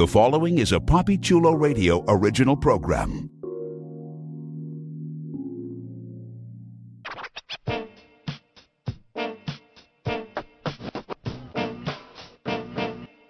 [0.00, 3.28] The following is a Papi Chulo Radio original program.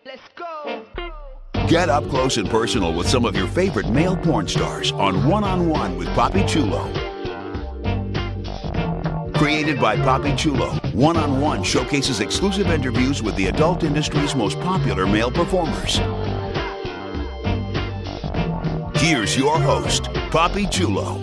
[0.07, 0.85] Let's go.
[1.67, 5.43] Get up close and personal with some of your favorite male porn stars on One
[5.43, 6.85] on One with Papi Chulo.
[9.35, 14.61] Created by Papi Chulo, One on One showcases exclusive interviews with the adult industry's most
[14.61, 15.99] popular male performers.
[19.01, 21.19] Here's your host, Papi Chulo.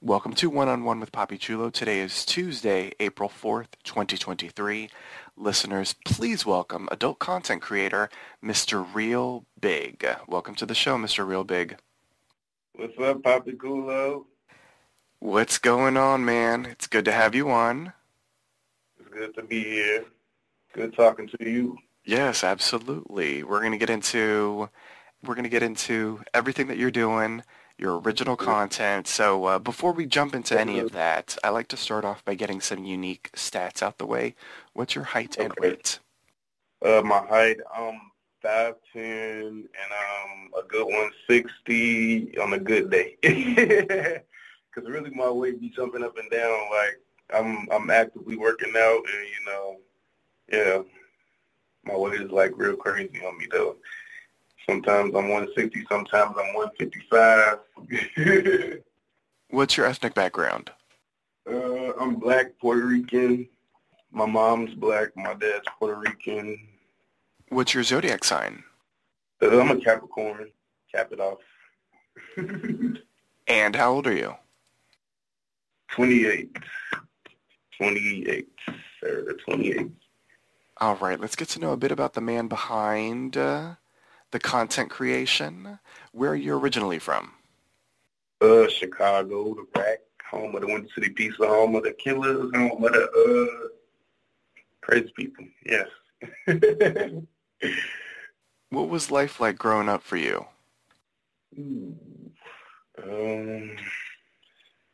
[0.00, 1.68] Welcome to One on One with Papi Chulo.
[1.68, 4.88] Today is Tuesday, April 4th, 2023.
[5.36, 8.08] Listeners, please welcome adult content creator,
[8.42, 8.86] Mr.
[8.94, 10.06] Real Biggg.
[10.26, 11.28] Welcome to the show, Mr.
[11.28, 11.76] Real Biggg.
[12.72, 14.24] What's up, Papi Chulo?
[15.18, 16.64] What's going on, man?
[16.64, 17.92] It's good to have you on.
[18.98, 20.06] It's good to be here.
[20.72, 21.76] Good talking to you.
[22.06, 23.42] Yes, absolutely.
[23.42, 24.70] We're going to get into
[25.26, 27.42] we're going to get into everything that you're doing,
[27.78, 29.06] your original content.
[29.06, 32.34] So uh, before we jump into any of that, I like to start off by
[32.34, 34.34] getting some unique stats out the way.
[34.72, 35.70] What's your height and Okay.
[35.70, 35.98] weight?
[36.84, 38.00] Uh, my height, um,
[38.42, 43.16] five ten, and um, a good one sixty on a good day.
[44.74, 46.58] Because really, my weight be jumping up and down.
[46.70, 47.00] Like
[47.32, 49.76] I'm, I'm actively working out, and you know,
[50.52, 50.82] yeah,
[51.90, 53.76] my weight is like real crazy on me though.
[54.68, 58.82] Sometimes I'm 160, sometimes I'm 155.
[59.50, 60.72] What's your ethnic background?
[61.48, 63.48] Uh, I'm black, Puerto Rican.
[64.10, 65.16] My mom's black.
[65.16, 66.58] My dad's Puerto Rican.
[67.50, 68.64] What's your zodiac sign?
[69.40, 70.50] Uh, I'm a Capricorn.
[70.92, 71.38] Cap it off.
[73.46, 74.34] And how old are you?
[75.90, 76.56] 28.
[77.76, 78.48] 28.
[79.00, 79.90] Sir, 28.
[80.78, 83.74] All right, let's get to know a bit about the man behind uh,
[84.36, 85.78] the content creation.
[86.12, 87.32] Where are you originally from?
[88.42, 90.00] Uh, Chicago, the rack,
[90.30, 93.68] home of the Windy City Pizza, home of the killers, home of the uh,
[94.82, 95.46] crazy people.
[95.64, 95.88] Yes.
[98.70, 100.44] What was life like growing up for you?
[101.56, 101.94] Ooh.
[103.02, 103.76] Um,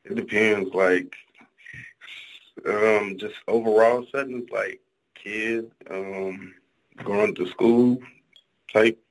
[0.04, 0.72] it depends.
[0.74, 1.16] Like,
[2.69, 4.80] um, just overall settings, like
[5.14, 6.54] kid, um,
[7.03, 7.98] going to school
[8.72, 9.01] type.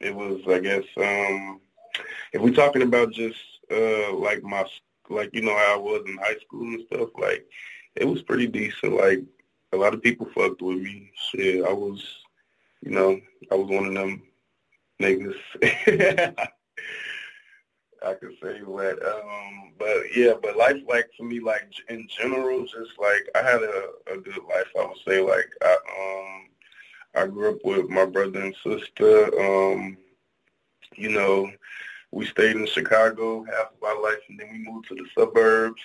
[0.00, 1.60] It was, I guess, um,
[2.32, 3.38] if we're talking about just
[3.70, 4.64] uh, like my,
[5.10, 7.46] like you know how I was in high school and stuff, like
[7.96, 8.94] it was pretty decent.
[8.94, 9.22] Like
[9.72, 11.10] a lot of people fucked with me.
[11.30, 12.04] Shit, I was,
[12.82, 13.20] you know,
[13.50, 14.22] I was one of them
[15.00, 15.36] niggas.
[18.06, 18.98] I could say that.
[19.02, 23.62] Um, but yeah, but life, like for me, like in general, just like I had
[23.62, 24.68] a, a good life.
[24.78, 26.48] I would say, like I, um,
[27.14, 29.26] I grew up with my brother and sister.
[29.40, 29.96] Um,
[30.94, 31.50] you know,
[32.10, 35.82] we stayed in Chicago half of our life, and then we moved to the suburbs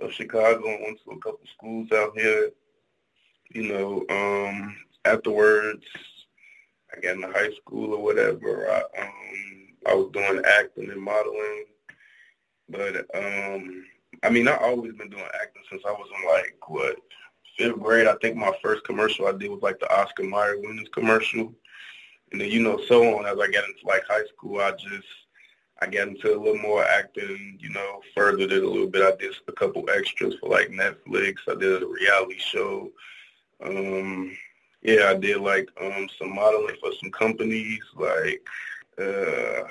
[0.00, 2.50] of Chicago and went to a couple schools out here.
[3.50, 5.84] You know, um, afterwards,
[6.94, 8.70] I got into high school or whatever.
[8.70, 11.64] I, um, I was doing acting and modeling,
[12.68, 13.84] but um,
[14.22, 16.96] I mean, I always been doing acting since I was in like what
[17.56, 18.06] fifth grade.
[18.06, 21.54] I think my first commercial I did was like the Oscar Mayer Wieners commercial,
[22.30, 23.26] and then you know, so on.
[23.26, 25.06] As I got into like high school, I just
[25.80, 27.58] I got into a little more acting.
[27.60, 29.02] You know, furthered it a little bit.
[29.02, 31.36] I did a couple extras for like Netflix.
[31.48, 32.90] I did a reality show.
[33.64, 34.36] Um,
[34.82, 38.46] yeah, I did like um some modeling for some companies, like
[38.98, 39.62] uh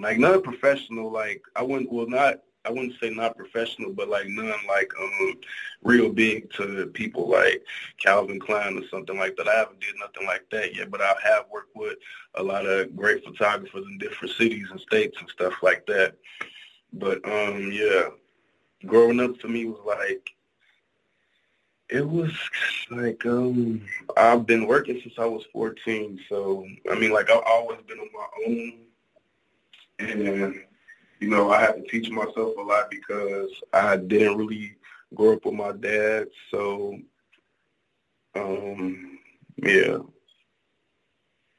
[0.00, 4.26] like not professional, like I wouldn't well not I wouldn't say not professional, but like
[4.28, 5.34] none like um
[5.82, 7.64] real big to people like
[8.02, 9.48] Calvin Klein or something like that.
[9.48, 11.96] I haven't did nothing like that yet, but I have worked with
[12.34, 16.16] a lot of great photographers in different cities and states and stuff like that.
[16.92, 18.08] But um yeah,
[18.86, 20.30] growing up for me was like
[21.88, 22.32] it was
[22.90, 23.82] like um
[24.16, 28.08] I've been working since I was 14, so I mean like I've always been on
[28.12, 28.72] my own,
[29.98, 30.65] and
[31.20, 34.76] you know I had to teach myself a lot because I didn't really
[35.14, 36.98] grow up with my dad, so
[38.34, 39.18] um
[39.56, 39.98] yeah,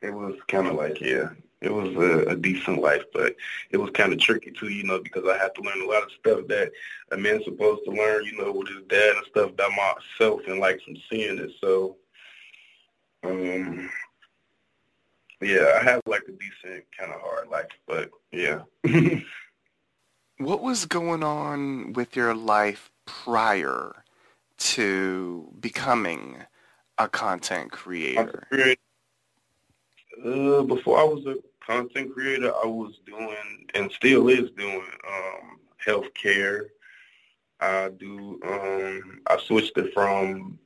[0.02, 1.30] it was kind of like yeah,
[1.62, 3.36] it was a, a decent life, but
[3.72, 6.04] it was kind of tricky too, you know, because I had to learn a lot
[6.04, 6.72] of stuff that
[7.12, 10.60] a man's supposed to learn, you know, with his dad and stuff by myself and
[10.60, 11.52] like from seeing it.
[11.60, 11.98] So,
[13.24, 13.90] um,
[15.42, 18.62] yeah, I had like a decent kind of hard life, but yeah.
[20.38, 24.04] What was going on with your life prior
[24.58, 26.44] to becoming
[26.98, 28.48] a content creator?
[30.24, 31.36] Uh, before I was a
[31.66, 36.68] content creator, I was doing and still is doing um, healthcare.
[37.60, 38.40] I do.
[38.48, 40.60] Um, I switched it from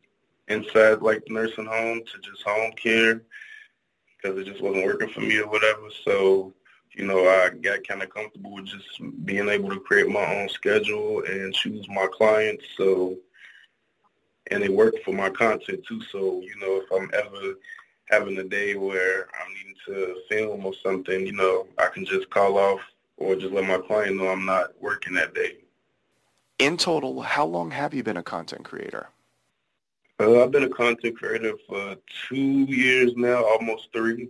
[0.47, 3.21] inside like nursing home to just home care
[4.21, 5.87] because it just wasn't working for me or whatever.
[6.03, 6.53] So,
[6.93, 10.49] you know, I got kind of comfortable with just being able to create my own
[10.49, 12.65] schedule and choose my clients.
[12.77, 13.17] So,
[14.49, 16.01] and it worked for my content too.
[16.11, 17.53] So, you know, if I'm ever
[18.09, 22.29] having a day where I'm needing to film or something, you know, I can just
[22.29, 22.81] call off
[23.17, 25.57] or just let my client know I'm not working that day.
[26.59, 29.07] In total, how long have you been a content creator?
[30.19, 31.95] Uh, I've been a content creator for
[32.27, 34.29] two years now, almost three.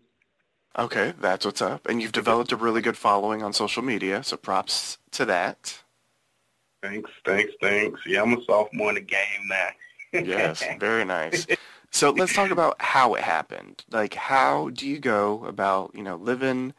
[0.78, 1.88] Okay, that's what's up.
[1.88, 5.80] And you've developed a really good following on social media, so props to that.
[6.82, 8.00] Thanks, thanks, thanks.
[8.08, 9.20] Yeah, I'm a sophomore in the game
[9.50, 9.70] now.
[10.14, 11.46] yes, very nice.
[11.92, 13.84] So let's talk about how it happened.
[13.92, 16.74] Like, how do you go about, you know, living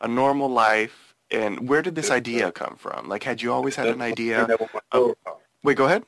[0.00, 3.08] a normal life, and where did this idea come from?
[3.08, 4.46] Like, had you always had an idea?
[4.92, 5.14] Of,
[5.64, 6.04] wait, go ahead.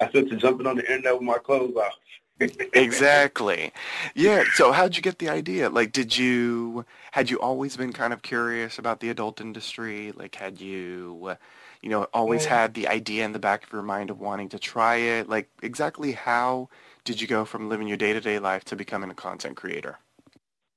[0.00, 1.92] I said to jumping on the internet with my clothes off.
[2.40, 3.72] Exactly.
[4.14, 4.44] Yeah.
[4.54, 5.70] So how'd you get the idea?
[5.70, 10.12] Like, did you, had you always been kind of curious about the adult industry?
[10.12, 11.36] Like, had you,
[11.82, 14.58] you know, always had the idea in the back of your mind of wanting to
[14.58, 15.28] try it?
[15.28, 16.68] Like, exactly how
[17.04, 19.98] did you go from living your day-to-day life to becoming a content creator?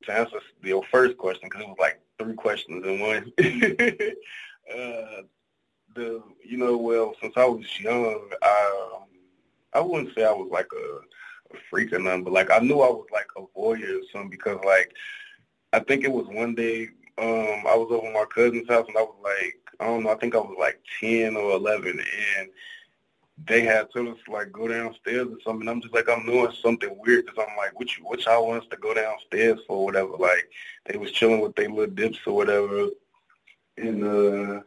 [0.03, 3.31] To answer your first question, because it was like three questions in one.
[4.73, 5.21] uh,
[5.93, 9.03] the, you know, well, since I was young, I, um,
[9.73, 10.99] I wouldn't say I was like a
[11.69, 14.59] freak or nothing, but like I knew I was like a voyeur or something because
[14.65, 14.93] like
[15.73, 18.97] I think it was one day um I was over at my cousin's house and
[18.97, 21.99] I was like I don't know I think I was like ten or eleven
[22.37, 22.49] and
[23.47, 25.67] they had told us like go downstairs or something.
[25.67, 28.63] I'm just like I'm doing something weird because I'm like, what you, what y'all want
[28.63, 30.17] us to go downstairs for, or whatever.
[30.17, 30.49] Like
[30.85, 32.89] they was chilling with their little dips or whatever,
[33.77, 34.61] and uh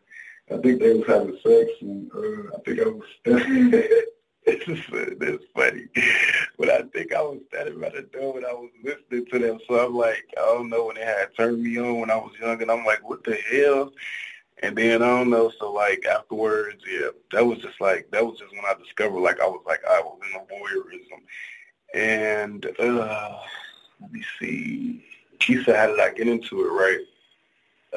[0.52, 3.08] I think they was having sex, and uh I think I was.
[4.46, 5.88] it's funny.
[6.58, 9.58] But I think I was standing by the door and I was listening to them.
[9.66, 12.32] So I'm like, I don't know when they had turned me on when I was
[12.40, 13.92] young and I'm like, what the hell?
[14.62, 18.38] And then I don't know, so like afterwards, yeah, that was just like that was
[18.38, 21.22] just when I discovered like I was like I was in a voyeurism.
[21.94, 23.40] And uh
[24.00, 25.04] let me see.
[25.40, 27.00] She said how did I get into it, right?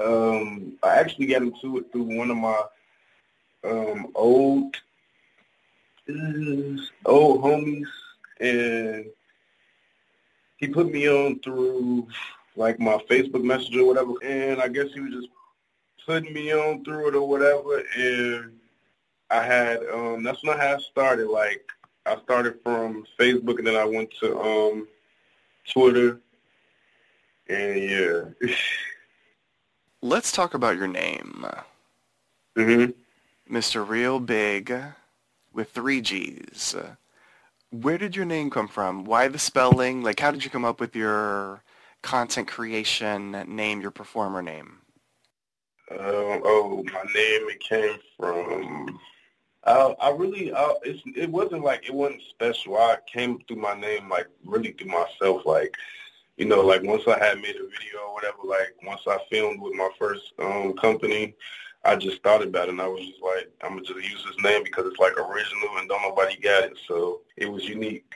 [0.04, 2.62] Um I actually got into it through one of my
[3.64, 4.76] um old
[7.06, 7.90] old homies,
[8.40, 9.06] and
[10.58, 12.08] he put me on through
[12.56, 15.28] like my Facebook Messenger or whatever, and I guess he was just
[16.06, 18.52] putting me on through it or whatever, and
[19.30, 21.28] I had um that's when I had started.
[21.28, 21.68] Like
[22.06, 24.88] I started from Facebook, and then I went to um
[25.72, 26.20] Twitter,
[27.50, 28.22] and yeah.
[30.02, 31.46] Let's talk about your name.
[32.56, 32.94] Mhm.
[33.50, 33.88] Mr.
[33.88, 34.74] Real Biggg
[35.54, 36.76] with three G's.
[37.72, 39.04] Where did your name come from?
[39.04, 40.02] Why the spelling?
[40.02, 41.64] Like, how did you come up with your
[42.02, 44.80] content creation name, your performer name?
[45.90, 49.00] Um, oh, my name, it came from,
[49.64, 52.78] I, I really, I, it wasn't like, it wasn't special.
[52.78, 55.46] I came through my name, like, really through myself.
[55.46, 55.76] Like,
[56.36, 59.62] you know, like, once I had made a video or whatever, like, once I filmed
[59.62, 61.36] with my first um, company,
[61.84, 64.44] I just thought about it and I was just like, I'm gonna just use this
[64.44, 68.14] name because it's like original and don't nobody got it, so it was unique.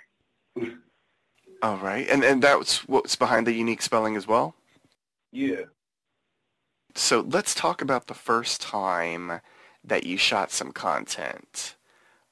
[1.64, 4.56] All right, and and that's what's behind the unique spelling as well.
[5.32, 5.66] Yeah.
[6.96, 9.42] So let's talk about the first time
[9.84, 11.76] that you shot some content.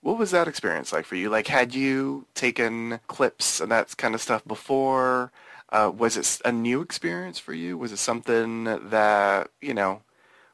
[0.01, 1.29] What was that experience like for you?
[1.29, 5.31] Like, had you taken clips and that kind of stuff before?
[5.71, 7.77] Uh, was it a new experience for you?
[7.77, 10.01] Was it something that you know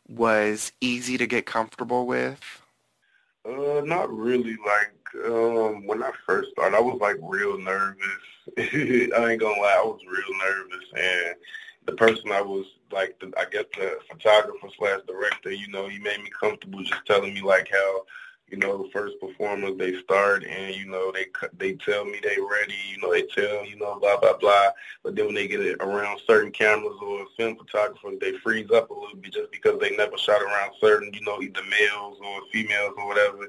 [0.07, 2.61] was easy to get comfortable with?
[3.45, 4.57] Uh, not really.
[4.65, 7.97] Like um, when I first started, I was like real nervous.
[8.57, 11.35] I ain't gonna lie, I was real nervous, and
[11.85, 15.99] the person I was like, the, I guess the photographer slash director, you know, he
[15.99, 18.05] made me comfortable just telling me like how
[18.49, 21.25] you know, the first performers, they start and, you know, they
[21.57, 24.69] they tell me they ready, you know, they tell, you know, blah, blah, blah.
[25.03, 28.93] But then when they get around certain cameras or film photographers, they freeze up a
[28.93, 32.93] little bit just because they never shot around certain, you know, either males or females
[32.97, 33.47] or whatever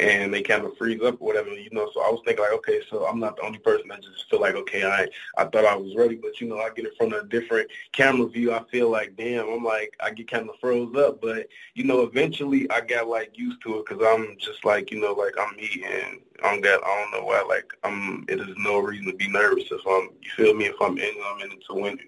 [0.00, 1.90] and they kind of freeze up or whatever, you know.
[1.92, 4.40] So I was thinking like, okay, so I'm not the only person that just feel
[4.40, 7.12] like, okay, I I thought I was ready, but you know, I get it from
[7.12, 8.52] a different camera view.
[8.52, 12.00] I feel like, damn, I'm like, I get kind of froze up, but you know,
[12.00, 15.56] eventually I got like used to it because I'm just like, you know, like I'm
[15.56, 19.14] me and I'm got, I don't know why, like I'm, it is no reason to
[19.14, 20.66] be nervous if I'm, you feel me?
[20.66, 22.06] If I'm in, I'm in it to win it.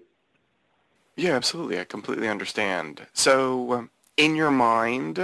[1.17, 1.79] Yeah, absolutely.
[1.79, 3.07] I completely understand.
[3.13, 5.19] So, um, in your mind,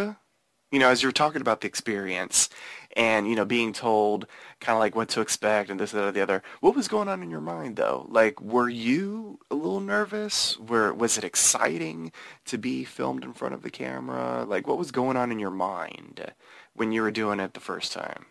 [0.70, 2.48] you know, as you were talking about the experience
[2.96, 4.26] and, you know, being told
[4.60, 7.08] kind of like what to expect and this, that, or the other, what was going
[7.08, 8.06] on in your mind though?
[8.08, 10.58] Like, were you a little nervous?
[10.58, 12.12] Were, was it exciting
[12.46, 14.44] to be filmed in front of the camera?
[14.44, 16.32] Like, what was going on in your mind
[16.74, 18.26] when you were doing it the first time?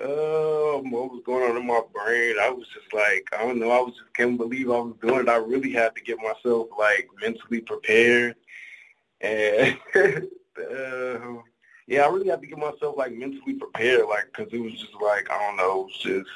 [0.00, 2.36] Um, what was going on in my brain?
[2.40, 3.70] I was just like, I don't know.
[3.70, 5.28] I was just can't believe I was doing it.
[5.28, 8.36] I really had to get myself like mentally prepared,
[9.20, 9.78] and
[10.70, 11.42] uh,
[11.86, 14.94] yeah, I really had to get myself like mentally prepared, like because it was just
[15.00, 16.28] like I don't know, just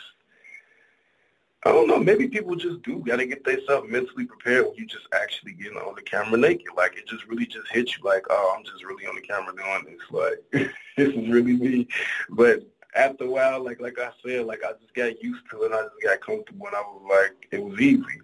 [1.64, 1.98] I don't know.
[1.98, 5.94] Maybe people just do gotta get themselves mentally prepared when you just actually get on
[5.94, 6.68] the camera naked.
[6.76, 9.54] Like it just really just hits you like, oh, I'm just really on the camera
[9.54, 10.10] doing this.
[10.10, 11.88] Like this is really me,
[12.30, 12.62] but
[12.94, 15.66] after a while, like like I said, like I just got used to it.
[15.66, 18.20] and I just got comfortable, and I was like, it was easy.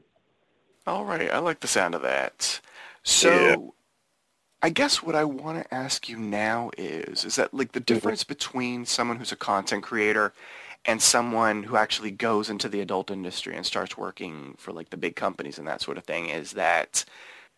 [0.86, 2.60] All right, I like the sound of that.
[3.04, 3.56] So, yeah.
[4.62, 7.94] I guess what I want to ask you now is, is that like the mm-hmm.
[7.94, 10.32] difference between someone who's a content creator
[10.84, 14.96] and someone who actually goes into the adult industry and starts working for like the
[14.96, 17.04] big companies and that sort of thing is that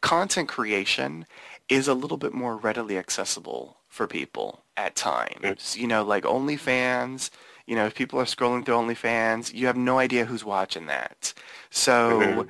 [0.00, 1.26] content creation
[1.68, 5.76] is a little bit more readily accessible for people at times.
[5.76, 7.30] You know, like OnlyFans,
[7.66, 11.32] you know, if people are scrolling through OnlyFans, you have no idea who's watching that.
[11.70, 12.48] So mm-hmm.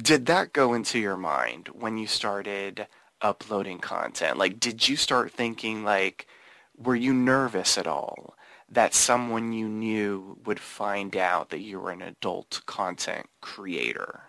[0.00, 2.86] did that go into your mind when you started
[3.24, 4.38] uploading content?
[4.38, 6.28] Like, did you start thinking, like,
[6.76, 8.36] were you nervous at all
[8.68, 14.22] that someone you knew would find out that you were an adult content creator?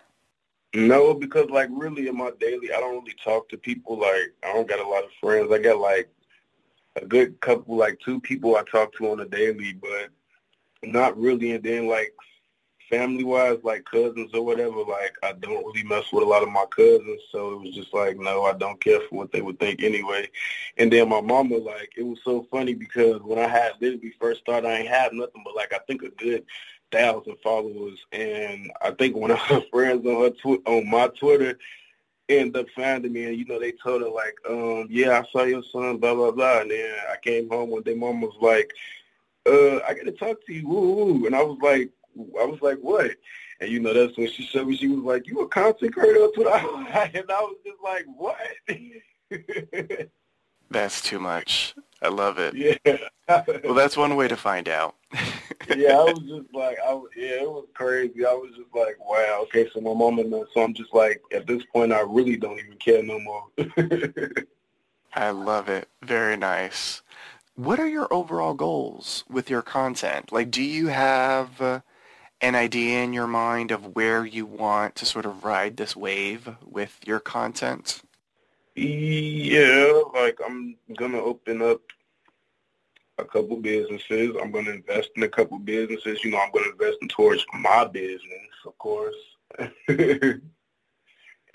[0.74, 3.98] No, because like really in my daily, I don't really talk to people.
[3.98, 5.50] Like I don't got a lot of friends.
[5.50, 6.08] I got like
[6.96, 10.10] a good couple, like two people I talk to on a daily, but
[10.82, 11.52] not really.
[11.52, 12.14] And then like
[12.88, 16.50] family wise, like cousins or whatever, like I don't really mess with a lot of
[16.50, 17.22] my cousins.
[17.30, 20.28] So it was just like, no, I don't care for what they would think anyway.
[20.76, 24.40] And then my mama, like, it was so funny because when I had literally first
[24.40, 26.44] started, I ain't had nothing but like I think a good
[26.92, 28.04] thousand followers.
[28.12, 31.58] And I think one of her friends on her tw- on my Twitter
[32.28, 35.44] end up finding me and you know they told her like um yeah i saw
[35.44, 38.72] your son blah blah blah and then i came home one day mom was like
[39.46, 41.26] uh i gotta talk to you woo, woo.
[41.26, 41.90] and i was like
[42.40, 43.10] i was like what
[43.60, 46.20] and you know that's when she showed me she was like you a content creator
[46.20, 48.36] that's what i and i was just like what
[50.70, 52.96] that's too much i love it yeah
[53.64, 54.94] well that's one way to find out
[55.76, 58.24] yeah, I was just like, I was, yeah, it was crazy.
[58.24, 61.46] I was just like, wow, okay, so my mom and so I'm just like, at
[61.46, 63.46] this point, I really don't even care no more.
[65.14, 65.88] I love it.
[66.02, 67.02] Very nice.
[67.54, 70.30] What are your overall goals with your content?
[70.30, 71.80] Like, do you have uh,
[72.40, 76.48] an idea in your mind of where you want to sort of ride this wave
[76.64, 78.02] with your content?
[78.74, 81.80] Yeah, like I'm gonna open up
[83.18, 84.36] a couple businesses.
[84.40, 86.22] I'm to invest in a couple businesses.
[86.22, 88.20] You know, I'm to invest in towards my business,
[88.66, 89.14] of course.
[89.58, 90.42] and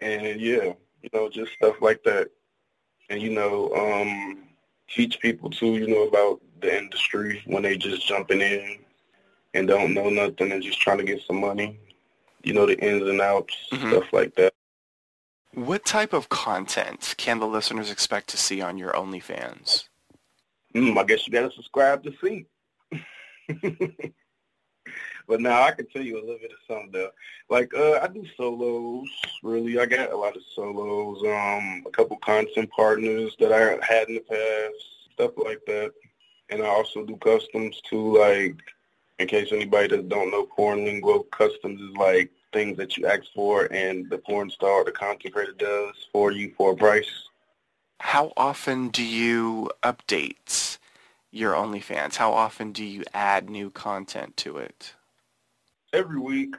[0.01, 2.29] yeah, you know, just stuff like that.
[3.09, 4.43] And, you know, um,
[4.87, 8.77] teach people too, you know, about the industry when they just jumping in
[9.53, 11.79] and don't know nothing and just trying to get some money.
[12.43, 13.89] You know, the ins and outs, mm-hmm.
[13.89, 14.53] stuff like that.
[15.53, 19.89] What type of content can the listeners expect to see on your OnlyFans?
[20.73, 22.45] mm, I guess you got to subscribe to see.
[25.27, 27.09] but now I can tell you a little bit of something though.
[27.49, 29.09] Like uh, I do solos.
[29.43, 31.19] Really, I got a lot of solos.
[31.23, 35.91] Um, a couple content partners that I had in the past, stuff like that.
[36.49, 38.17] And I also do customs too.
[38.17, 38.57] Like
[39.21, 43.23] in case anybody that don't know, porn lingo customs is like things that you ask
[43.33, 47.29] for, and the porn star, the content creator does for you for a price
[48.01, 50.79] how often do you update
[51.29, 52.15] your OnlyFans?
[52.15, 54.95] How often do you add new content to it?
[55.93, 56.55] Every week.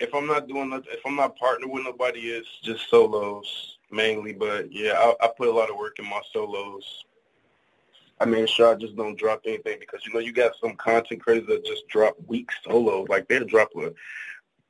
[0.00, 4.32] If I'm not doing if I'm not partnered with nobody, it's just solos mainly.
[4.32, 7.04] But yeah, I, I put a lot of work in my solos.
[8.20, 11.22] I make sure I just don't drop anything because you know you got some content
[11.22, 13.08] creators that just drop weak solos.
[13.08, 13.70] Like they'll drop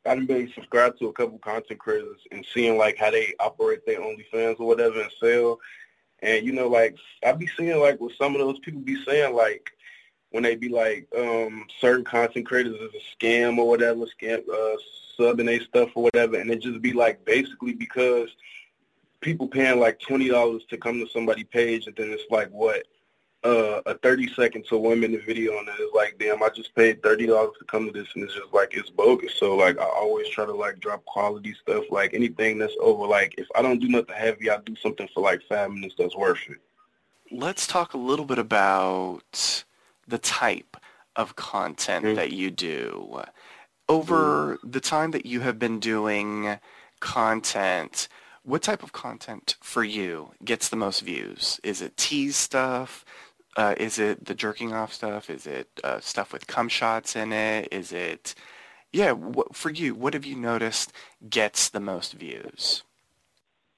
[0.06, 4.00] I've been subscribed to a couple content creators and seeing like how they operate their
[4.00, 5.58] OnlyFans or whatever and sell.
[6.20, 9.34] And you know, like I be seeing like what some of those people be saying,
[9.34, 9.70] like
[10.30, 14.76] when they be like um certain content creators is a scam or whatever, scam uh
[15.18, 18.28] subbing they stuff or whatever, and it just be like basically because
[19.20, 22.84] people paying like twenty dollars to come to somebody page and then it's like what
[23.44, 27.02] uh, a 30 second to one minute video and it's like, damn, I just paid
[27.02, 29.34] $30 to come to this and it's just like, it's bogus.
[29.36, 33.34] So like, I always try to like drop quality stuff, like anything that's over, like
[33.38, 36.40] if I don't do nothing heavy, I do something for like five minutes that's worth
[36.48, 36.58] it.
[37.30, 39.64] Let's talk a little bit about
[40.06, 40.76] the type
[41.14, 42.14] of content mm-hmm.
[42.16, 43.22] that you do.
[43.88, 44.70] Over mm-hmm.
[44.70, 46.58] the time that you have been doing
[47.00, 48.08] content,
[48.42, 51.60] what type of content for you gets the most views?
[51.62, 53.04] Is it tease stuff?
[53.58, 55.28] Uh, is it the jerking off stuff?
[55.28, 57.66] Is it uh, stuff with cum shots in it?
[57.72, 58.36] Is it,
[58.92, 60.92] yeah, what, for you, what have you noticed
[61.28, 62.84] gets the most views?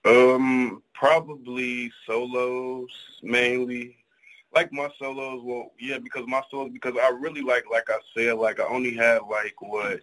[0.04, 2.90] Um, probably solos
[3.22, 3.96] mainly.
[4.54, 8.34] Like my solos, well, yeah, because my solos, because I really like, like I said,
[8.34, 10.00] like I only have like what,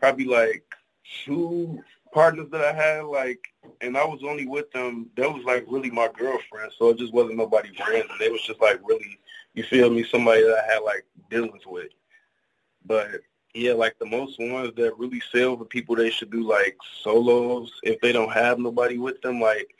[0.00, 0.64] probably like
[1.24, 1.80] two
[2.12, 3.40] partners that I had, like,
[3.80, 5.10] and I was only with them.
[5.16, 8.16] That was like really my girlfriend, so it just wasn't nobody random.
[8.18, 9.18] They was just like really,
[9.54, 11.90] you feel me, somebody that I had like dealings with.
[12.84, 13.08] But
[13.54, 17.72] yeah, like the most ones that really sell for people, they should do like solos
[17.82, 19.74] if they don't have nobody with them, like,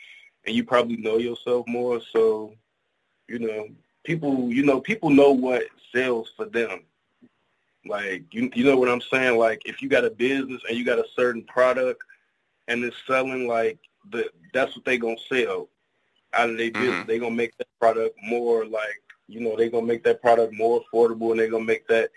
[0.46, 2.54] and you probably know yourself more, so
[3.28, 3.68] you know,
[4.04, 6.82] people, you know, people know what sells for them.
[7.86, 9.38] Like you, you know what I'm saying?
[9.38, 12.02] Like if you got a business and you got a certain product
[12.68, 13.78] and it's selling like
[14.10, 15.68] the that's what they gonna sell
[16.34, 16.82] out of their mm-hmm.
[16.82, 17.06] business.
[17.06, 20.82] They gonna make that product more like you know they gonna make that product more
[20.82, 22.10] affordable and they gonna make that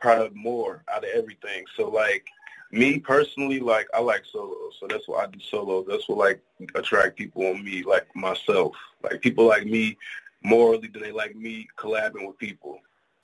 [0.00, 1.64] product more out of everything.
[1.76, 2.26] So like
[2.72, 5.86] me personally, like I like solos, so that's why I do solos.
[5.88, 6.42] That's what like
[6.74, 8.74] attract people on me, like myself.
[9.02, 9.96] Like people like me
[10.42, 12.80] morally than they like me collabing with people.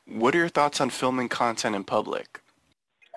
[0.07, 2.41] What are your thoughts on filming content in public?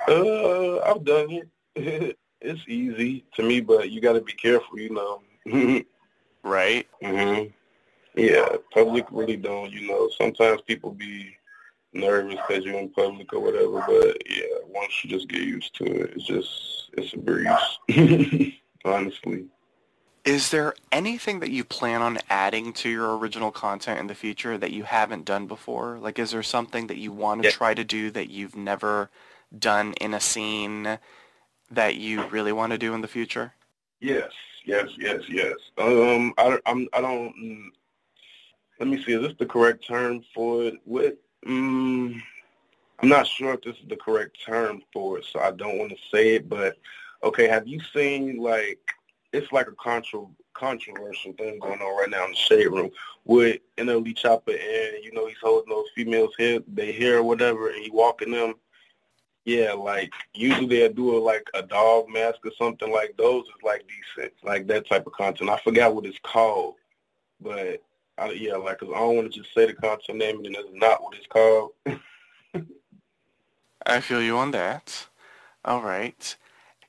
[0.08, 1.42] Uh, I've done
[1.76, 2.18] it.
[2.46, 5.22] it's easy to me, but you got to be careful, you know.
[6.44, 6.88] right.
[7.02, 7.54] Mhm.
[8.16, 9.72] Yeah, public really don't.
[9.72, 11.36] You know, sometimes people be
[11.94, 15.86] nervous because you're in public or whatever, but yeah, once you just get used to
[15.86, 18.54] it, it's just it's a breeze.
[18.86, 19.46] Honestly.
[20.24, 24.58] Is there anything that you plan on adding to your original content in the future
[24.58, 26.00] that you haven't done before?
[26.00, 27.54] Like, is there something that you want to yeah.
[27.54, 29.12] try to do that you've never
[29.58, 30.98] done in a scene
[31.72, 33.54] that you really want to do in the future?
[34.00, 34.32] Yes,
[34.66, 35.56] yes, yes, yes.
[35.78, 37.34] Um, I, I'm, I don't.
[37.42, 37.68] Mm,
[38.80, 39.14] let me see.
[39.14, 40.76] Is this the correct term for it?
[40.84, 41.18] What?
[41.48, 42.22] Um,
[43.00, 45.92] I'm not sure if this is the correct term for it, so I don't want
[45.92, 46.50] to say it.
[46.50, 46.78] But
[47.24, 48.80] okay, have you seen like
[49.34, 52.90] it's like a contra- controversial thing going on right now in the shade room
[53.26, 57.70] with NLE Choppa and you know he's holding those females' head, they hair or whatever,
[57.70, 58.56] and he walking them
[59.46, 63.64] yeah, like usually they'll do a, like a dog mask or something like those is
[63.64, 65.52] like decent, like that type of content.
[65.52, 66.76] I forgot what it's called,
[67.40, 67.82] but
[68.18, 70.70] I, yeah, like cause I don't want to just say the content name and it's
[70.74, 71.72] not what it's called.
[73.86, 75.06] I feel you on that.
[75.64, 76.36] All right,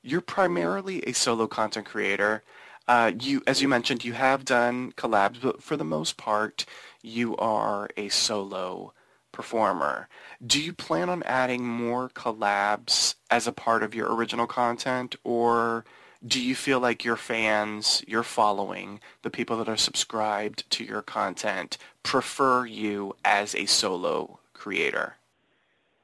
[0.01, 2.43] you're primarily a solo content creator.
[2.87, 6.65] Uh, you, as you mentioned, you have done collabs, but for the most part,
[7.03, 8.93] you are a solo
[9.37, 10.09] performer.
[10.43, 15.85] Do you plan on adding more collabs as a part of your original content, or
[16.25, 21.03] do you feel like your fans, your following, the people that are subscribed to your
[21.03, 25.17] content, prefer you as a solo creator?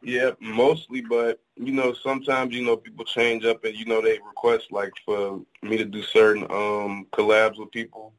[0.04, 4.20] Yeah, mostly, but you know, sometimes you know people change up and you know they
[4.20, 8.14] request like for me to do certain um collabs with people.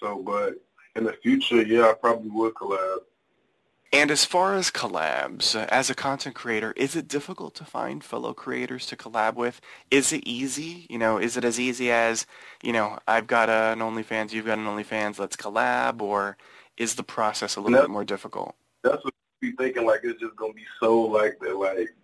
[0.00, 0.54] So, but
[0.96, 3.00] in the future, yeah, I probably would collab.
[3.92, 8.32] And as far as collabs, as a content creator, is it difficult to find fellow
[8.32, 9.60] creators to collab with?
[9.90, 10.86] Is it easy?
[10.88, 12.24] You know, is it as easy as,
[12.62, 16.36] you know, I've got an OnlyFans, you've got an OnlyFans, let's collab, or
[16.76, 18.54] is the process a little bit more difficult?
[18.84, 21.94] That's what you thinking, like it's just gonna be so like that, like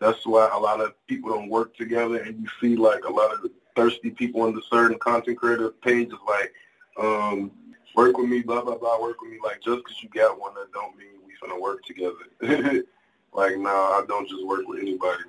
[0.00, 3.32] that's why a lot of people don't work together, and you see like a lot
[3.32, 6.52] of thirsty people on the certain content creator pages, like
[6.98, 7.50] um,
[7.94, 9.38] work with me, blah blah blah, work with me.
[9.44, 12.14] Like just because you got one, that don't mean gonna work together.
[13.32, 15.24] like, no, I don't just work with anybody.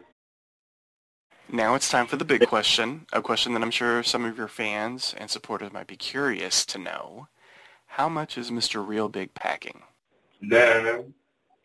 [1.51, 4.47] Now it's time for the big question, a question that I'm sure some of your
[4.47, 7.27] fans and supporters might be curious to know.
[7.87, 8.87] How much is Mr.
[8.87, 9.81] Real Biggg packing?
[10.41, 11.13] Nine.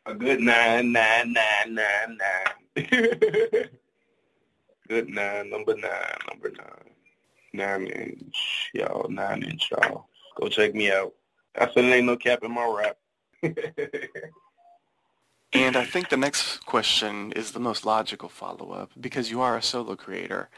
[0.07, 2.89] A good nine, nine, nine, nine, nine.
[4.89, 6.91] good nine, number nine, number nine.
[7.53, 10.09] Nine inch, y'all, nine inch, y'all.
[10.41, 11.13] Go check me out.
[11.57, 12.97] I said there ain't no cap in my rap.
[15.53, 19.63] and I think the next question is the most logical follow-up because you are a
[19.63, 20.49] solo creator.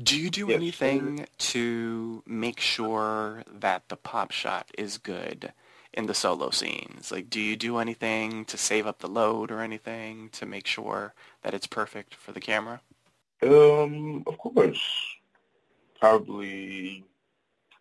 [0.00, 5.52] Do you do yes, anything to make sure that the pop shot is good
[5.94, 7.10] in the solo scenes?
[7.10, 11.14] Like, do you do anything to save up the load or anything to make sure
[11.42, 12.82] that it's perfect for the camera?
[13.42, 14.80] Um, of course.
[15.98, 17.04] Probably.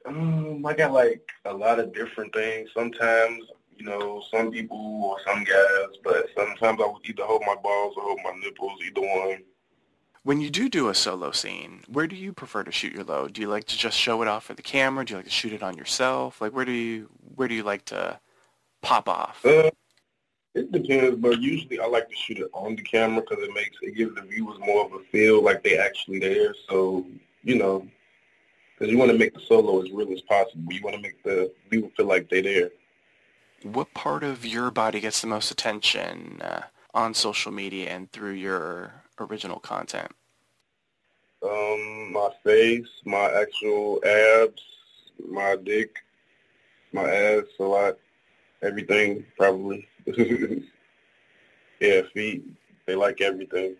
[0.05, 2.69] Um, I got like a lot of different things.
[2.73, 3.43] Sometimes,
[3.77, 7.95] you know, some people or some guys, but sometimes I would either hold my balls
[7.97, 9.43] or hold my nipples, either one.
[10.23, 13.33] When you do do a solo scene, where do you prefer to shoot your load?
[13.33, 15.05] Do you like to just show it off for the camera?
[15.05, 16.41] Do you like to shoot it on yourself?
[16.41, 18.19] Like where do you where do you like to
[18.81, 19.45] pop off?
[19.45, 19.69] Uh,
[20.55, 23.77] it depends, but usually I like to shoot it on the camera because it makes
[23.81, 26.55] it gives the viewers more of a feel like they actually there.
[26.69, 27.05] So
[27.43, 27.85] you know,
[28.77, 30.73] because you want to make the solo as real as possible.
[30.73, 32.69] You want to make the viewer feel like they're there.
[33.65, 38.33] What part of your body gets the most attention uh, on social media and through
[38.33, 40.11] your original content?
[41.41, 44.61] Um, my face, my actual abs,
[45.27, 45.95] my dick,
[46.93, 47.97] my ass a lot,
[48.61, 49.87] everything probably.
[51.79, 52.43] yeah, feet.
[52.85, 53.77] They like everything.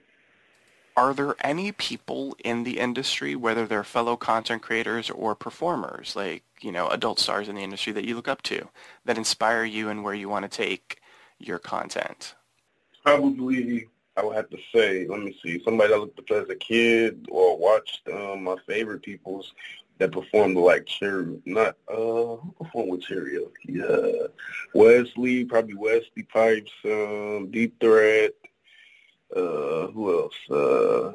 [0.98, 6.44] Are there any people in the industry, whether they're fellow content creators or performers, like,
[6.62, 8.70] you know, adult stars in the industry that you look up to,
[9.04, 11.02] that inspire you and where you want to take
[11.38, 12.36] your content?
[13.04, 16.56] Probably I would have to say, let me see, somebody I looked up as a
[16.56, 19.54] kid or watched um, my favorite people's
[19.98, 23.40] that performed like Cherry, not uh, who performed with Cherry?
[23.66, 24.28] Yeah,
[24.74, 28.32] Wesley, probably Wesley Pipes, um, Deep Threat.
[29.36, 30.36] Uh, who else?
[30.50, 31.12] Uh,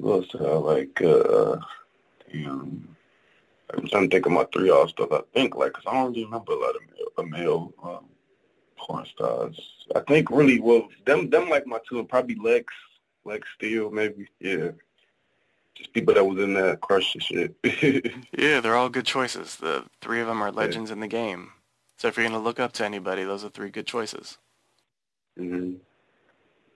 [0.00, 0.34] who else?
[0.34, 1.56] Uh, like, uh,
[2.32, 2.96] damn.
[3.72, 5.12] I'm trying to think of my three all stuff.
[5.12, 8.04] I think like, cause I don't really remember a lot of male, male um,
[8.76, 9.60] porn stars.
[9.94, 12.72] I think really well them them like my two probably Lex
[13.24, 14.70] Lex Steele maybe yeah.
[15.74, 17.54] Just people that was in that crush and shit.
[18.36, 19.56] yeah, they're all good choices.
[19.56, 20.94] The three of them are legends yeah.
[20.94, 21.52] in the game.
[21.96, 24.38] So if you're gonna look up to anybody, those are three good choices.
[25.38, 25.76] Mm-hmm.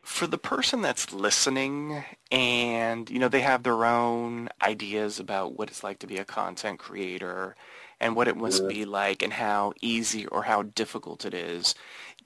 [0.05, 5.69] For the person that's listening and, you know, they have their own ideas about what
[5.71, 7.57] it's like to be a content creator
[8.01, 8.69] and what it must yeah.
[8.69, 11.75] be like and how easy or how difficult it is.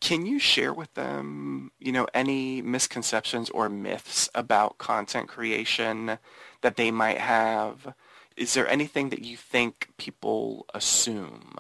[0.00, 6.18] Can you share with them, you know, any misconceptions or myths about content creation
[6.62, 7.94] that they might have?
[8.36, 11.56] Is there anything that you think people assume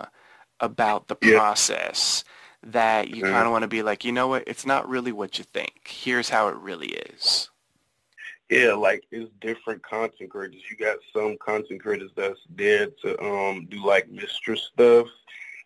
[0.60, 1.38] about the yeah.
[1.38, 2.24] process
[2.72, 3.32] that you yeah.
[3.32, 5.88] kind of want to be like, you know what, it's not really what you think.
[5.88, 7.50] Here's how it really is.
[8.50, 10.62] Yeah, like it's different content creators.
[10.70, 15.06] You got some content creators that's there to um do like mistress stuff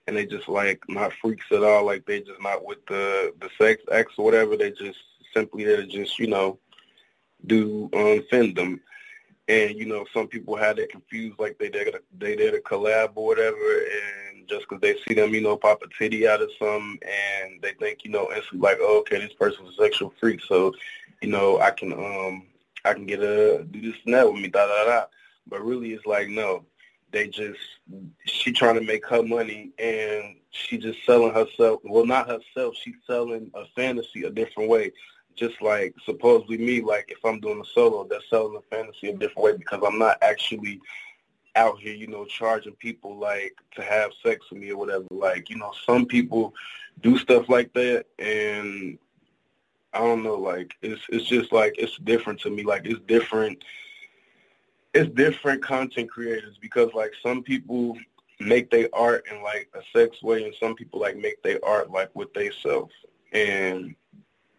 [0.06, 3.50] and they just like not freaks at all, like they just not with the the
[3.56, 4.98] sex acts or whatever, they just
[5.32, 6.58] simply there to just, you know,
[7.46, 8.22] do um
[8.54, 8.80] them.
[9.48, 13.12] And, you know, some people had it confused like they to they there to collab
[13.14, 16.50] or whatever and just because they see them, you know, pop a titty out of
[16.58, 20.40] some and they think, you know, instantly like, oh, okay, this person's a sexual freak,
[20.42, 20.72] so,
[21.20, 22.46] you know, I can um
[22.84, 25.04] I can get a do this and that with me, da da da.
[25.46, 26.64] But really, it's like no,
[27.12, 27.60] they just
[28.24, 31.80] she trying to make her money and she just selling herself.
[31.84, 32.74] Well, not herself.
[32.76, 34.92] She's selling a fantasy a different way.
[35.34, 39.12] Just like supposedly me, like if I'm doing a solo, they're selling a fantasy a
[39.12, 40.80] different way because I'm not actually
[41.56, 45.04] out here, you know, charging people like to have sex with me or whatever.
[45.10, 46.54] Like, you know, some people
[47.00, 48.98] do stuff like that and
[49.92, 52.62] I don't know, like it's it's just like it's different to me.
[52.62, 53.62] Like it's different
[54.94, 57.98] it's different content creators because like some people
[58.40, 61.90] make their art in like a sex way and some people like make their art
[61.90, 62.90] like with they self.
[63.32, 63.94] And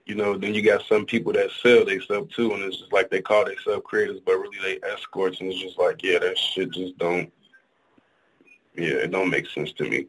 [0.06, 2.94] you know, then you got some people that sell they self too and it's just
[2.94, 6.38] like they call themselves creators but really they escorts and it's just like, yeah, that
[6.38, 7.32] shit just don't
[8.76, 10.08] yeah, it don't make sense to me.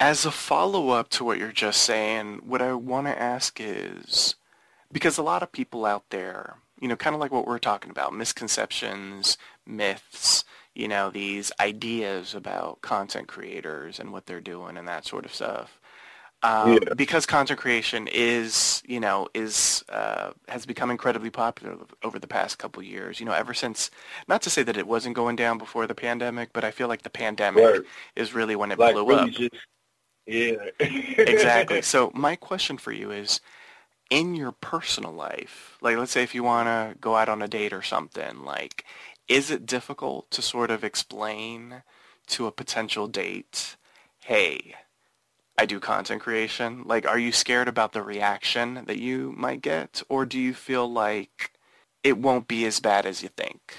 [0.00, 4.36] As a follow-up to what you're just saying, what I want to ask is,
[4.92, 7.90] because a lot of people out there, you know, kind of like what we're talking
[7.90, 14.86] about, misconceptions, myths, you know, these ideas about content creators and what they're doing and
[14.86, 15.77] that sort of stuff.
[16.42, 16.94] Um, yeah.
[16.94, 22.58] Because content creation is, you know, is uh, has become incredibly popular over the past
[22.58, 23.18] couple years.
[23.18, 23.90] You know, ever since,
[24.28, 27.02] not to say that it wasn't going down before the pandemic, but I feel like
[27.02, 27.80] the pandemic right.
[28.14, 29.30] is really when it like blew really up.
[29.30, 29.54] Just,
[30.26, 30.56] yeah.
[30.78, 31.82] exactly.
[31.88, 33.40] So my question for you is,
[34.10, 37.48] in your personal life, like let's say if you want to go out on a
[37.48, 38.84] date or something, like,
[39.26, 41.82] is it difficult to sort of explain
[42.28, 43.76] to a potential date,
[44.20, 44.74] hey,
[45.58, 46.84] I do content creation?
[46.86, 50.02] Like, are you scared about the reaction that you might get?
[50.08, 51.52] Or do you feel like
[52.04, 53.74] it won't be as bad as you think?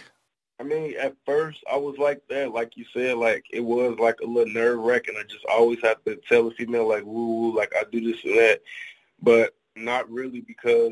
[0.60, 4.20] I mean, at first I was like that, like you said, like it was like
[4.20, 5.16] a little nerve wracking.
[5.18, 8.22] I just always have to tell a female like, woo, woo, like I do this
[8.26, 8.62] and that,
[9.22, 10.92] but not really because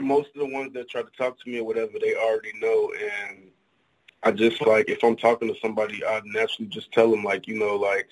[0.00, 2.90] most of the ones that try to talk to me or whatever, they already know,
[2.98, 3.50] and
[4.22, 7.58] I just like if I'm talking to somebody, I naturally just tell them like, you
[7.58, 8.08] know, like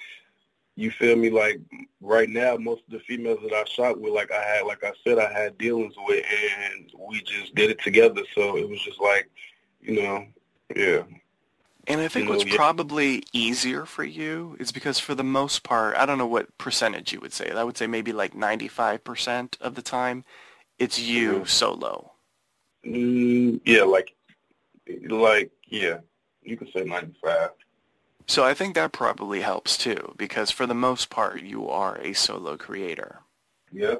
[0.78, 1.28] you feel me?
[1.28, 1.60] Like
[2.00, 4.92] right now, most of the females that I shot with, like I had, like I
[5.02, 6.24] said, I had dealings with,
[6.72, 8.22] and we just did it together.
[8.34, 9.28] So it was just like,
[9.80, 10.26] you know,
[10.76, 11.02] yeah.
[11.88, 12.56] And I think you know, what's yeah.
[12.56, 17.12] probably easier for you is because for the most part, I don't know what percentage
[17.12, 17.50] you would say.
[17.50, 20.24] I would say maybe like 95% of the time,
[20.78, 21.44] it's you mm-hmm.
[21.44, 22.12] solo.
[22.86, 24.14] Mm, yeah, like,
[25.08, 25.98] like, yeah,
[26.42, 27.50] you can say 95.
[28.28, 32.12] So I think that probably helps too, because for the most part, you are a
[32.12, 33.20] solo creator.
[33.72, 33.96] Yeah.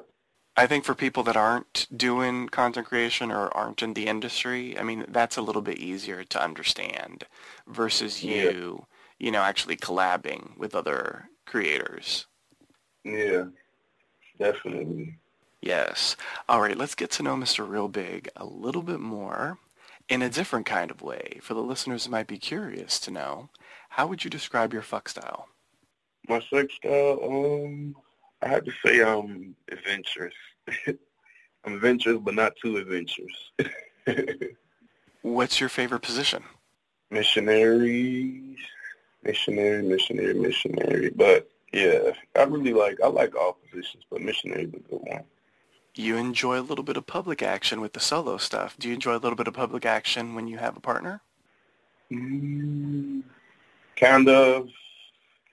[0.55, 4.83] I think for people that aren't doing content creation or aren't in the industry, I
[4.83, 7.23] mean, that's a little bit easier to understand
[7.65, 8.85] versus you,
[9.19, 9.25] yeah.
[9.25, 12.27] you know, actually collabing with other creators.
[13.03, 13.45] Yeah,
[14.37, 15.17] definitely.
[15.61, 16.15] Yes.
[16.47, 17.67] All right, let's get to know Mr.
[17.67, 19.57] Real Biggg a little bit more
[20.07, 23.49] in a different kind of way for the listeners who might be curious to know.
[23.99, 25.49] How would you describe your fuck style?
[26.29, 27.93] My sex style, um,
[28.41, 30.33] I have to say I'm adventurous.
[30.87, 33.51] I'm adventurous, but not too adventurous.
[35.21, 36.43] What's your favorite position?
[37.11, 38.55] Missionary,
[39.21, 41.09] missionary, missionary, missionary.
[41.09, 45.23] But yeah, I really like I like all positions, but missionary is a good one.
[45.95, 48.77] You enjoy a little bit of public action with the solo stuff.
[48.79, 51.21] Do you enjoy a little bit of public action when you have a partner?
[52.11, 52.88] Mm,
[53.99, 54.69] Kind of,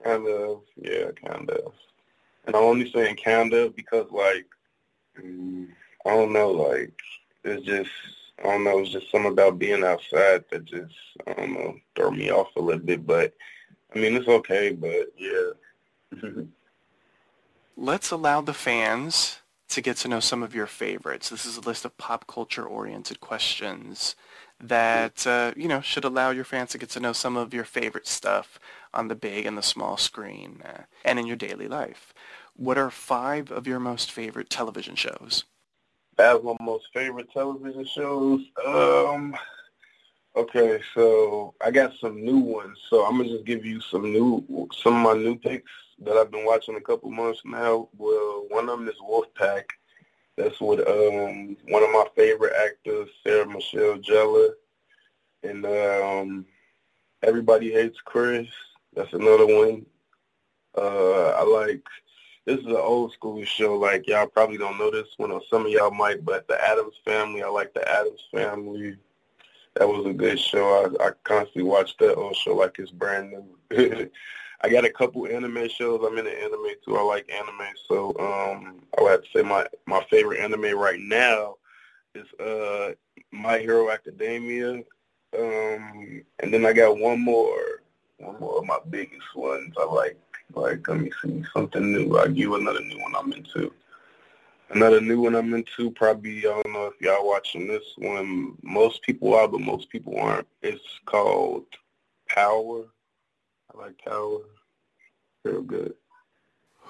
[0.04, 1.72] kind of, yeah, kind of.
[2.46, 4.46] And I'm only saying kind of because, like,
[5.18, 5.68] um,
[6.04, 6.92] I don't know, like,
[7.42, 7.90] it's just,
[8.38, 10.94] I don't know, it's just something about being outside that just,
[11.26, 13.04] I don't know, throw me off a little bit.
[13.04, 13.34] But,
[13.94, 15.50] I mean, it's okay, but, yeah.
[17.76, 21.30] Let's allow the fans to get to know some of your favorites.
[21.30, 24.14] This is a list of pop culture-oriented questions
[24.60, 27.64] that uh, you know should allow your fans to get to know some of your
[27.64, 28.58] favorite stuff
[28.94, 32.14] on the big and the small screen uh, and in your daily life.
[32.54, 35.44] What are five of your most favorite television shows?
[36.18, 39.36] As my most favorite television shows, um,
[40.34, 42.78] okay, so I got some new ones.
[42.88, 46.30] So I'm gonna just give you some new, some of my new picks that I've
[46.30, 47.88] been watching a couple months now.
[47.96, 49.64] Well, one of them is Wolfpack.
[50.36, 54.50] That's with um, one of my favorite actors, Sarah Michelle Gellar.
[55.42, 56.46] And um,
[57.22, 58.46] Everybody Hates Chris.
[58.94, 59.86] That's another one.
[60.76, 61.82] Uh, I like,
[62.44, 63.76] this is an old school show.
[63.76, 66.94] Like, y'all probably don't know this one, or some of y'all might, but The Addams
[67.04, 67.42] Family.
[67.42, 68.96] I like The Addams Family.
[69.74, 70.94] That was a good show.
[71.00, 73.32] I, I constantly watch that old show like it's brand
[73.70, 74.10] new.
[74.62, 76.02] I got a couple anime shows.
[76.04, 76.96] I'm into anime too.
[76.96, 81.00] I like anime, so um, I would have to say my my favorite anime right
[81.00, 81.56] now
[82.14, 82.92] is uh,
[83.32, 84.82] My Hero Academia,
[85.38, 87.82] um, and then I got one more,
[88.18, 89.74] one more of my biggest ones.
[89.78, 90.18] I like
[90.54, 92.16] like let me see something new.
[92.16, 93.72] I'll give another new one I'm into.
[94.70, 98.56] Another new one I'm into, probably, I don't know if y'all watching this one.
[98.62, 100.48] Most people are, but most people aren't.
[100.60, 101.66] It's called
[102.28, 102.95] Power I
[103.76, 104.38] like Power.
[105.44, 105.94] Real good.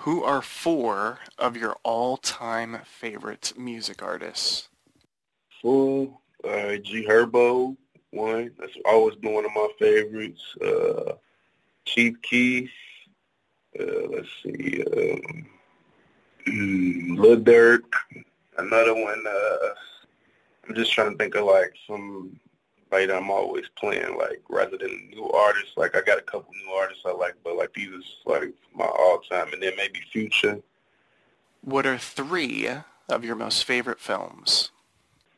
[0.00, 4.68] Who are four of your all-time favorite music artists?
[5.60, 7.76] Full, uh, G Herbo,
[8.10, 8.52] one.
[8.58, 10.42] That's always been one of my favorites.
[10.62, 11.14] Uh,
[11.86, 12.70] Chief Keef.
[13.78, 14.82] Uh, let's see.
[14.84, 15.46] Um,
[16.46, 17.82] mm, Lil Durk.
[18.58, 19.24] Another one.
[19.26, 19.68] Uh,
[20.68, 22.38] I'm just trying to think of like some
[22.90, 25.72] like I'm always playing like rather than new artists.
[25.76, 28.84] Like I got a couple new artists I like, but like these is like my
[28.84, 30.60] all time, and then maybe Future.
[31.62, 32.68] What are three
[33.08, 34.70] of your most favorite films?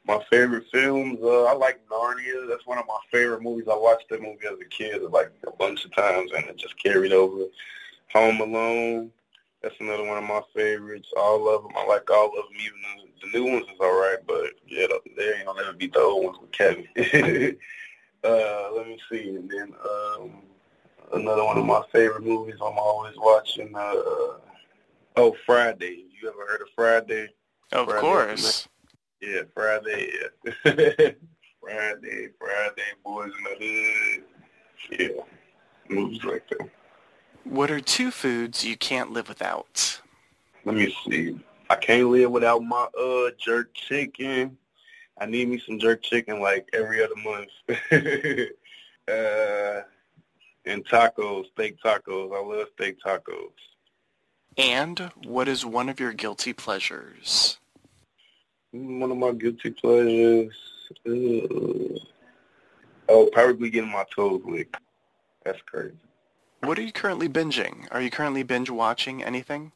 [0.07, 2.49] My favorite films, uh, I like Narnia.
[2.49, 3.69] That's one of my favorite movies.
[3.71, 6.83] I watched that movie as a kid like a bunch of times, and it just
[6.83, 7.45] carried over.
[8.13, 9.11] Home Alone.
[9.63, 11.09] That's another one of my favorites.
[11.17, 12.61] All of them, I like all of them.
[12.61, 16.01] Even the, new ones is all right, but yeah, they ain't gonna never beat the
[16.01, 16.87] old ones with Kevin.
[18.25, 20.43] uh, let me see, and then um,
[21.13, 23.75] another one of my favorite movies I'm always watching.
[23.75, 24.39] Uh,
[25.17, 26.05] oh, Friday.
[26.21, 27.29] You ever heard of Friday?
[27.73, 28.69] Of Friday course.
[29.21, 30.11] Yeah, Friday.
[30.45, 31.11] Yeah.
[31.69, 34.23] Friday, Friday, Boys in the
[34.91, 34.99] Hood.
[34.99, 36.71] Yeah, movies like that.
[37.45, 40.01] What are two foods you can't live without?
[40.65, 41.39] Let me see.
[41.71, 44.57] I can't live without my uh jerk chicken.
[45.21, 47.51] I need me some jerk chicken like every other month.
[49.09, 49.83] uh,
[50.65, 52.35] and tacos, steak tacos.
[52.35, 53.51] I love steak tacos.
[54.57, 57.59] And what is one of your guilty pleasures?
[58.73, 60.55] One of my guilty pleasures.
[61.07, 61.99] Uh,
[63.09, 64.77] oh, probably getting my toes licked.
[65.45, 65.97] That's crazy.
[66.63, 67.87] What are you currently binging?
[67.91, 69.73] Are you currently binge watching anything?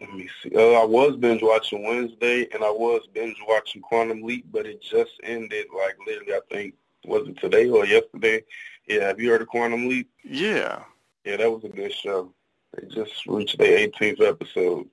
[0.00, 0.50] Let me see.
[0.54, 4.82] Uh, I was binge watching Wednesday, and I was binge watching Quantum Leap, but it
[4.82, 6.34] just ended like literally.
[6.34, 8.44] I think was it today or yesterday?
[8.86, 9.06] Yeah.
[9.06, 10.10] Have you heard of Quantum Leap?
[10.22, 10.82] Yeah.
[11.24, 12.32] Yeah, that was a good show.
[12.74, 14.88] They just reached their 18th episode.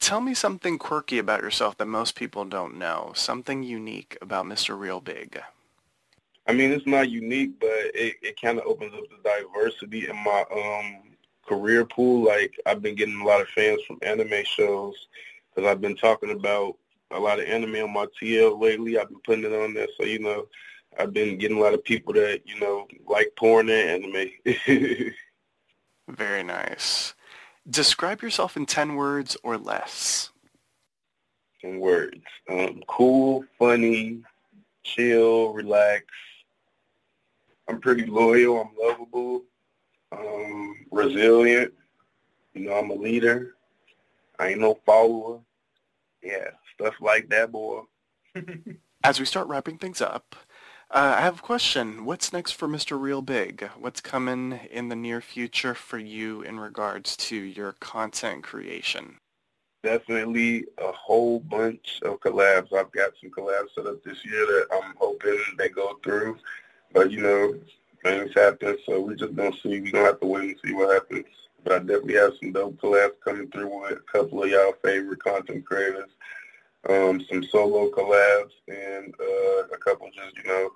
[0.00, 3.12] Tell me something quirky about yourself that most people don't know.
[3.14, 4.78] Something unique about Mr.
[4.78, 5.40] Real Biggg.
[6.46, 10.16] I mean, it's not unique, but it, it kind of opens up the diversity in
[10.16, 11.07] my um
[11.48, 12.24] career pool.
[12.24, 14.94] Like I've been getting a lot of fans from anime shows
[15.54, 16.76] because I've been talking about
[17.10, 18.98] a lot of anime on my TL lately.
[18.98, 20.46] I've been putting it on there, so you know,
[20.98, 25.12] I've been getting a lot of people that you know like porn and anime.
[26.08, 27.14] Very nice.
[27.68, 30.30] Describe yourself in ten words or less.
[31.60, 34.22] Ten words: um, cool, funny,
[34.84, 36.04] chill, relax.
[37.68, 38.62] I'm pretty loyal.
[38.62, 39.42] I'm lovable
[40.12, 41.72] um, resilient.
[42.54, 43.54] You know, I'm a leader.
[44.38, 45.40] I ain't no follower.
[46.22, 47.82] Yeah, stuff like that, boy.
[49.04, 50.34] As we start wrapping things up,
[50.90, 52.04] uh, I have a question.
[52.04, 52.98] What's next for Mr.
[52.98, 53.68] Real Biggg?
[53.78, 59.18] What's coming in the near future for you in regards to your content creation?
[59.82, 62.72] Definitely a whole bunch of collabs.
[62.72, 66.38] I've got some collabs set up this year that I'm hoping they go through.
[66.92, 67.54] But, you know,
[68.08, 69.80] things happen, so we just gonna see.
[69.80, 71.26] We gonna have to wait and see what happens.
[71.64, 75.22] But I definitely have some dope collabs coming through with a couple of y'all favorite
[75.22, 76.10] content creators.
[76.88, 80.70] Um, some solo collabs and uh, a couple just you know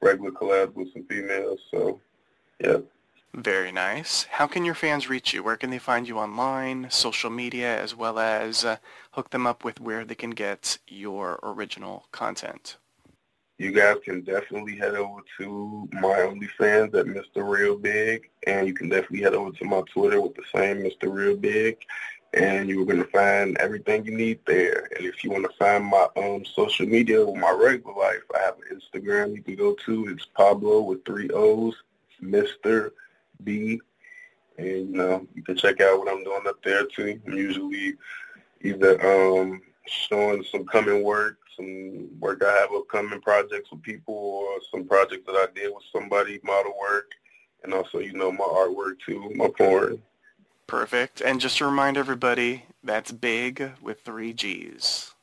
[0.00, 1.60] regular collabs with some females.
[1.70, 2.00] So
[2.60, 2.78] yeah.
[3.34, 4.24] Very nice.
[4.24, 5.42] How can your fans reach you?
[5.42, 8.78] Where can they find you online, social media, as well as uh,
[9.12, 12.78] hook them up with where they can get your original content?
[13.58, 17.44] You guys can definitely head over to my OnlyFans at Mr.
[17.44, 21.12] Real Biggg, and you can definitely head over to my Twitter with the same Mr.
[21.12, 21.76] Real Biggg,
[22.34, 24.88] and you're going to find everything you need there.
[24.96, 28.42] And if you want to find my um, social media with my regular life, I
[28.42, 30.06] have an Instagram you can go to.
[30.06, 31.74] It's Pablo with three O's,
[32.22, 32.92] Mr.
[33.42, 33.80] B,
[34.56, 37.20] and you know you can check out what I'm doing up there too.
[37.26, 37.94] I'm usually
[38.60, 44.58] either um, showing some coming work some work I have upcoming projects with people or
[44.70, 47.10] some projects that I did with somebody, model work,
[47.62, 50.02] and also, you know, my artwork too, my porn.
[50.66, 51.20] Perfect.
[51.20, 55.14] And just to remind everybody, that's big with three G's.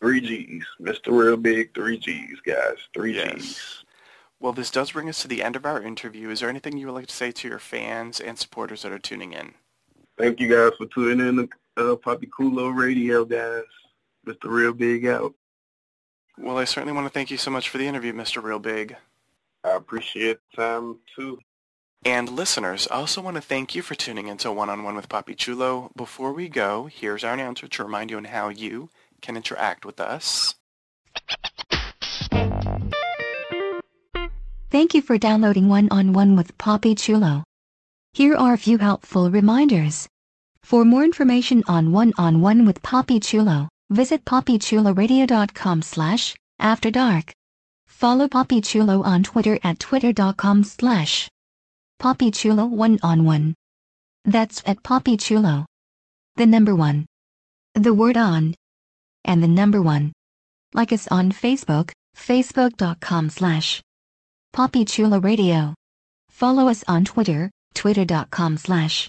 [0.00, 0.64] Three G's.
[0.80, 1.08] Mr.
[1.08, 2.76] Real Biggg, three G's, guys.
[2.94, 3.34] Three yes.
[3.34, 3.84] G's.
[4.40, 6.30] Well, this does bring us to the end of our interview.
[6.30, 8.98] Is there anything you would like to say to your fans and supporters that are
[8.98, 9.54] tuning in?
[10.16, 13.64] Thank you guys for tuning in to uh, Papi Chulo Radio, guys.
[14.26, 14.44] Mr.
[14.44, 15.34] Real Biggg out.
[16.40, 18.42] Well, I certainly want to thank you so much for the interview, Mr.
[18.42, 18.96] Real Biggg.
[19.64, 21.38] I appreciate the time, too.
[22.04, 25.90] And listeners, I also want to thank you for tuning into One-on-One with Papi Chulo.
[25.96, 28.88] Before we go, here's our announcer to remind you on how you
[29.20, 30.54] can interact with us.
[34.70, 37.42] Thank you for downloading One-on-One with Papi Chulo.
[38.12, 40.08] Here are a few helpful reminders.
[40.62, 47.32] For more information on One-on-One with Papi Chulo, Visit papichuloradio.com slash after dark.
[47.86, 51.28] Follow Papi Chulo on Twitter at twitter.com slash
[52.00, 53.54] papichulo one on one.
[54.24, 55.64] That's at Papi Chulo.
[56.36, 57.06] The number one.
[57.74, 58.54] The word on.
[59.24, 60.12] And the number one.
[60.74, 63.82] Like us on Facebook, facebook.com slash
[64.54, 65.74] Papi Chulo Radio.
[66.28, 69.08] Follow us on Twitter, twitter.com slash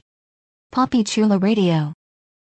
[0.74, 1.94] Papi Chulo Radio.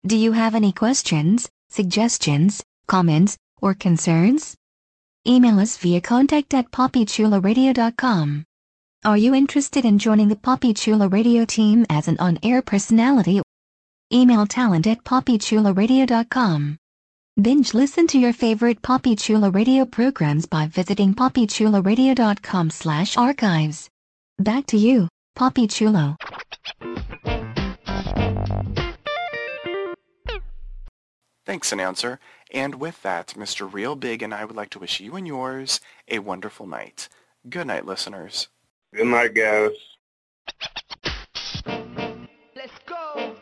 [0.07, 1.49] Do you have any questions?
[1.71, 4.57] Suggestions, comments, or concerns?
[5.27, 8.45] Email us via contact at papichuloradio.com.
[9.05, 13.41] Are you interested in joining the Papi Chulo Radio team as an on-air personality?
[14.13, 16.77] Email talent at papichuloradio.com.
[17.41, 23.89] Binge listen to your favorite Papi Chulo Radio programs by visiting papichuloradio.com slash archives.
[24.39, 25.09] Back to you,
[25.39, 26.16] Papi Chulo.
[31.51, 32.20] Thanks, announcer.
[32.53, 33.68] And with that, Mr.
[33.72, 37.09] Real Biggg and I would like to wish you and yours a wonderful night.
[37.48, 38.46] Good night, listeners.
[38.94, 39.72] Good night, guys.
[42.55, 43.34] Let's go.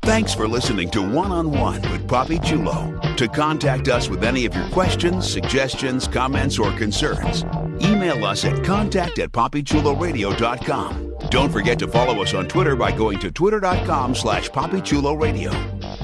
[0.00, 2.98] Thanks for listening to One on One with Papi Chulo.
[3.16, 7.44] To contact us with any of your questions, suggestions, comments, or concerns,
[7.82, 11.13] email us at contact at papichuloradio.com.
[11.34, 15.52] Don't forget to follow us on Twitter by going to twitter.com slash papichuloradio.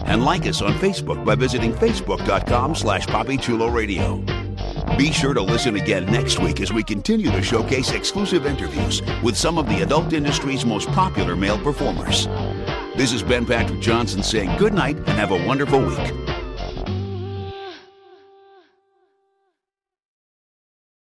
[0.05, 4.27] And like us on Facebook by visiting facebook.com slash papichuloradio.
[4.99, 9.37] Be sure to listen again next week as we continue to showcase exclusive interviews with
[9.37, 12.27] some of the adult industry's most popular male performers.
[12.97, 16.30] This is Ben Patrick Johnson saying good night and have a wonderful week.